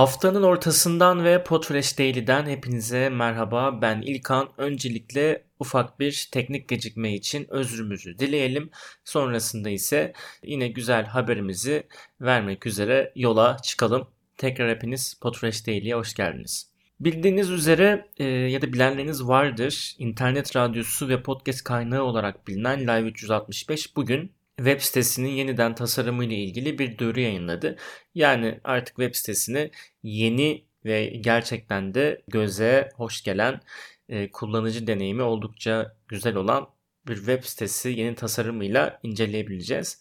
Haftanın 0.00 0.42
ortasından 0.42 1.24
ve 1.24 1.44
Podfresh 1.44 1.98
Daily'den 1.98 2.46
hepinize 2.46 3.08
merhaba. 3.08 3.82
Ben 3.82 4.02
İlkan. 4.02 4.48
Öncelikle 4.58 5.44
ufak 5.58 6.00
bir 6.00 6.28
teknik 6.32 6.68
gecikme 6.68 7.14
için 7.14 7.46
özrümüzü 7.50 8.18
dileyelim. 8.18 8.70
Sonrasında 9.04 9.70
ise 9.70 10.12
yine 10.42 10.68
güzel 10.68 11.06
haberimizi 11.06 11.86
vermek 12.20 12.66
üzere 12.66 13.12
yola 13.16 13.56
çıkalım. 13.62 14.08
Tekrar 14.36 14.70
hepiniz 14.70 15.14
Podfresh 15.14 15.66
Daily'ye 15.66 15.94
hoş 15.94 16.14
geldiniz. 16.14 16.70
Bildiğiniz 17.00 17.50
üzere 17.50 18.08
e, 18.18 18.24
ya 18.24 18.62
da 18.62 18.72
bilenleriniz 18.72 19.26
vardır. 19.28 19.94
İnternet 19.98 20.56
radyosu 20.56 21.08
ve 21.08 21.22
podcast 21.22 21.64
kaynağı 21.64 22.02
olarak 22.02 22.48
bilinen 22.48 22.80
Live 22.80 23.08
365 23.08 23.96
bugün 23.96 24.32
web 24.64 24.80
sitesinin 24.80 25.28
yeniden 25.28 25.74
tasarımı 25.74 26.24
ile 26.24 26.34
ilgili 26.34 26.78
bir 26.78 26.98
duyuru 26.98 27.20
yayınladı. 27.20 27.76
Yani 28.14 28.60
artık 28.64 28.96
web 28.96 29.14
sitesini 29.14 29.70
yeni 30.02 30.64
ve 30.84 31.06
gerçekten 31.06 31.94
de 31.94 32.22
göze 32.28 32.88
hoş 32.94 33.22
gelen 33.22 33.60
e, 34.08 34.30
kullanıcı 34.30 34.86
deneyimi 34.86 35.22
oldukça 35.22 35.96
güzel 36.08 36.36
olan 36.36 36.68
bir 37.08 37.16
web 37.16 37.44
sitesi 37.44 37.88
yeni 37.90 38.14
tasarımıyla 38.14 39.00
inceleyebileceğiz. 39.02 40.00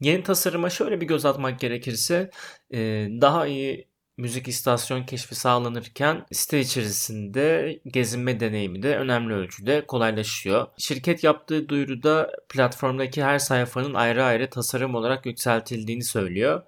Yeni 0.00 0.22
tasarıma 0.22 0.70
şöyle 0.70 1.00
bir 1.00 1.06
göz 1.06 1.26
atmak 1.26 1.60
gerekirse 1.60 2.30
e, 2.74 2.78
daha 3.20 3.46
iyi 3.46 3.91
müzik 4.22 4.48
istasyon 4.48 5.02
keşfi 5.02 5.34
sağlanırken 5.34 6.26
site 6.32 6.60
içerisinde 6.60 7.80
gezinme 7.86 8.40
deneyimi 8.40 8.82
de 8.82 8.96
önemli 8.98 9.34
ölçüde 9.34 9.86
kolaylaşıyor. 9.86 10.66
Şirket 10.78 11.24
yaptığı 11.24 11.68
duyuruda 11.68 12.32
platformdaki 12.48 13.24
her 13.24 13.38
sayfanın 13.38 13.94
ayrı 13.94 14.24
ayrı 14.24 14.50
tasarım 14.50 14.94
olarak 14.94 15.26
yükseltildiğini 15.26 16.04
söylüyor. 16.04 16.62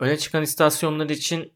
Öne 0.00 0.18
çıkan 0.18 0.42
istasyonlar 0.42 1.08
için 1.08 1.52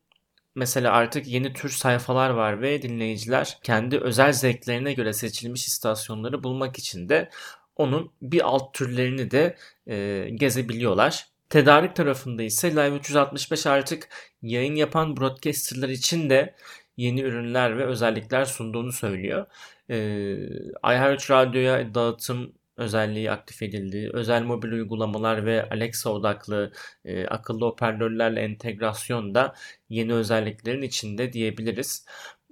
mesela 0.55 0.92
artık 0.92 1.27
yeni 1.27 1.52
tür 1.52 1.70
sayfalar 1.70 2.30
var 2.30 2.62
ve 2.62 2.83
dinleyiciler 2.83 3.58
kendi 3.62 3.98
özel 3.98 4.33
zevklerine 4.33 4.92
göre 4.92 5.12
seçilmiş 5.12 5.67
istasyonları 5.67 6.42
bulmak 6.44 6.78
için 6.78 7.08
de 7.08 7.30
onun 7.77 8.12
bir 8.22 8.47
alt 8.48 8.74
türlerini 8.74 9.30
de 9.30 9.56
e, 9.86 10.28
gezebiliyorlar. 10.34 11.36
Tedarik 11.50 11.97
tarafında 11.97 12.42
ise 12.42 12.70
Live 12.70 12.97
365 12.97 13.66
artık 13.66 14.08
yayın 14.42 14.75
yapan 14.75 15.16
broadcasterlar 15.16 15.89
için 15.89 16.30
de 16.30 16.55
yeni 16.97 17.20
ürünler 17.20 17.78
ve 17.78 17.86
özellikler 17.86 18.44
sunduğunu 18.44 18.92
söylüyor. 18.92 19.47
Ee, 19.91 19.97
iHeart 20.84 21.30
Radyo'ya 21.30 21.94
dağıtım 21.94 22.52
özelliği 22.77 23.30
aktif 23.30 23.62
edildi. 23.62 24.11
Özel 24.12 24.42
mobil 24.42 24.72
uygulamalar 24.72 25.47
ve 25.47 25.69
Alexa 25.70 26.11
odaklı 26.11 26.72
e, 27.05 27.27
akıllı 27.27 27.64
hoparlörlerle 27.67 28.41
entegrasyon 28.41 29.34
da 29.34 29.55
yeni 29.89 30.14
özelliklerin 30.14 30.83
içinde 30.83 31.33
diyebiliriz. 31.33 32.06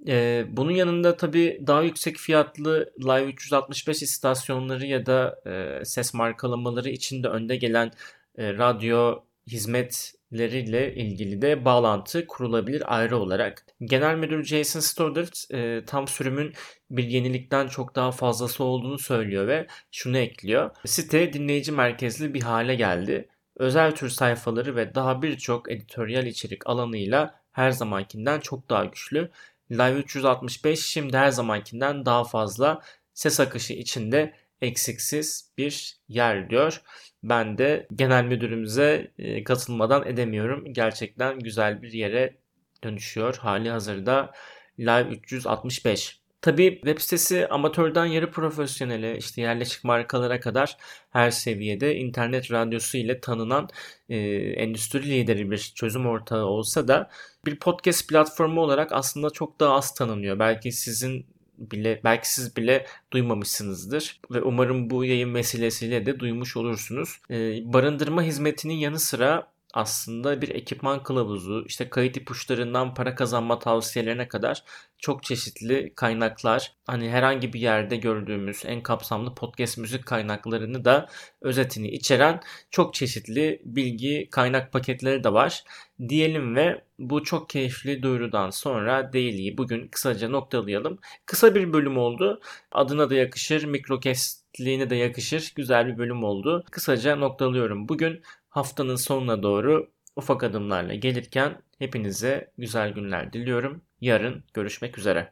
E, 0.07 0.45
bunun 0.49 0.71
yanında 0.71 1.17
tabii 1.17 1.61
daha 1.67 1.81
yüksek 1.81 2.17
fiyatlı 2.17 2.93
Live 2.99 3.25
365 3.25 4.01
istasyonları 4.01 4.85
ya 4.85 5.05
da 5.05 5.41
e, 5.81 5.85
ses 5.85 6.13
markalamaları 6.13 6.89
için 6.89 7.23
de 7.23 7.27
önde 7.27 7.55
gelen 7.55 7.91
e, 8.37 8.53
radyo 8.53 9.23
hizmetleriyle 9.47 10.95
ilgili 10.95 11.41
de 11.41 11.65
bağlantı 11.65 12.27
kurulabilir 12.27 12.95
ayrı 12.95 13.17
olarak. 13.17 13.65
Genel 13.81 14.15
Müdür 14.15 14.43
Jason 14.43 14.79
Stoddard 14.79 15.53
e, 15.53 15.85
tam 15.85 16.07
sürümün 16.07 16.53
bir 16.89 17.03
yenilikten 17.03 17.67
çok 17.67 17.95
daha 17.95 18.11
fazlası 18.11 18.63
olduğunu 18.63 18.99
söylüyor 18.99 19.47
ve 19.47 19.67
şunu 19.91 20.17
ekliyor. 20.17 20.71
Site 20.85 21.33
dinleyici 21.33 21.71
merkezli 21.71 22.33
bir 22.33 22.41
hale 22.41 22.75
geldi. 22.75 23.29
Özel 23.57 23.95
tür 23.95 24.09
sayfaları 24.09 24.75
ve 24.75 24.95
daha 24.95 25.21
birçok 25.21 25.71
editoryal 25.71 26.25
içerik 26.25 26.67
alanıyla 26.67 27.41
her 27.51 27.71
zamankinden 27.71 28.39
çok 28.39 28.69
daha 28.69 28.85
güçlü. 28.85 29.31
Live 29.71 29.99
365 29.99 30.85
şimdi 30.85 31.17
her 31.17 31.29
zamankinden 31.29 32.05
daha 32.05 32.23
fazla 32.23 32.81
ses 33.13 33.39
akışı 33.39 33.73
içinde 33.73 34.33
eksiksiz 34.61 35.51
bir 35.57 35.97
yer 36.07 36.49
diyor. 36.49 36.81
Ben 37.23 37.57
de 37.57 37.87
genel 37.95 38.23
müdürümüze 38.23 39.11
e, 39.17 39.43
katılmadan 39.43 40.07
edemiyorum. 40.07 40.73
Gerçekten 40.73 41.39
güzel 41.39 41.81
bir 41.81 41.91
yere 41.91 42.37
dönüşüyor 42.83 43.35
hali 43.35 43.69
hazırda 43.69 44.31
Live 44.79 45.09
365. 45.09 46.19
Tabi 46.45 46.75
web 46.75 46.99
sitesi 46.99 47.47
amatörden 47.47 48.05
yarı 48.05 48.31
profesyonele 48.31 49.17
işte 49.17 49.41
yerleşik 49.41 49.83
markalara 49.83 50.39
kadar 50.39 50.77
her 51.09 51.31
seviyede 51.31 51.95
internet 51.95 52.51
radyosu 52.51 52.97
ile 52.97 53.19
tanınan 53.19 53.69
e, 54.09 54.17
endüstri 54.53 55.09
lideri 55.09 55.51
bir 55.51 55.57
çözüm 55.75 56.05
ortağı 56.05 56.45
olsa 56.45 56.87
da 56.87 57.09
bir 57.45 57.59
podcast 57.59 58.09
platformu 58.09 58.61
olarak 58.61 58.91
aslında 58.91 59.29
çok 59.29 59.59
daha 59.59 59.73
az 59.73 59.93
tanınıyor. 59.93 60.39
Belki 60.39 60.71
sizin 60.71 61.34
bile 61.57 62.01
belki 62.03 62.33
siz 62.33 62.55
bile 62.55 62.85
duymamışsınızdır 63.11 64.19
ve 64.31 64.41
umarım 64.41 64.89
bu 64.89 65.05
yayın 65.05 65.33
vesilesiyle 65.33 66.05
de 66.05 66.19
duymuş 66.19 66.57
olursunuz. 66.57 67.19
Ee, 67.29 67.73
barındırma 67.73 68.23
hizmetinin 68.23 68.73
yanı 68.73 68.99
sıra 68.99 69.54
aslında 69.75 70.41
bir 70.41 70.49
ekipman 70.49 71.03
kılavuzu, 71.03 71.65
işte 71.67 71.89
kayıt 71.89 72.17
ipuçlarından 72.17 72.93
para 72.93 73.15
kazanma 73.15 73.59
tavsiyelerine 73.59 74.27
kadar 74.27 74.63
çok 74.97 75.23
çeşitli 75.23 75.93
kaynaklar, 75.95 76.73
hani 76.87 77.09
herhangi 77.09 77.53
bir 77.53 77.59
yerde 77.59 77.97
gördüğümüz 77.97 78.63
en 78.65 78.83
kapsamlı 78.83 79.35
podcast 79.35 79.77
müzik 79.77 80.05
kaynaklarını 80.05 80.85
da 80.85 81.09
özetini 81.41 81.87
içeren 81.87 82.41
çok 82.71 82.93
çeşitli 82.93 83.61
bilgi 83.65 84.27
kaynak 84.31 84.71
paketleri 84.71 85.23
de 85.23 85.33
var. 85.33 85.63
Diyelim 86.09 86.55
ve 86.55 86.81
bu 86.99 87.23
çok 87.23 87.49
keyifli 87.49 88.03
duyurudan 88.03 88.49
sonra 88.49 89.13
Daily'yi 89.13 89.57
bugün 89.57 89.87
kısaca 89.87 90.29
noktalayalım. 90.29 90.99
Kısa 91.25 91.55
bir 91.55 91.73
bölüm 91.73 91.97
oldu. 91.97 92.41
Adına 92.71 93.09
da 93.09 93.15
yakışır, 93.15 93.63
mikrokestliğine 93.63 94.89
de 94.89 94.95
yakışır. 94.95 95.53
Güzel 95.55 95.87
bir 95.87 95.97
bölüm 95.97 96.23
oldu. 96.23 96.63
Kısaca 96.71 97.15
noktalıyorum. 97.15 97.89
Bugün 97.89 98.21
haftanın 98.55 98.95
sonuna 98.95 99.43
doğru 99.43 99.91
ufak 100.15 100.43
adımlarla 100.43 100.93
gelirken 100.93 101.61
hepinize 101.79 102.51
güzel 102.57 102.89
günler 102.89 103.33
diliyorum. 103.33 103.81
Yarın 104.01 104.43
görüşmek 104.53 104.97
üzere. 104.97 105.31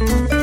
Müzik 0.00 0.41